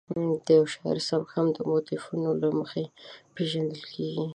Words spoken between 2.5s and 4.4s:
مخې پېژندل کېږي.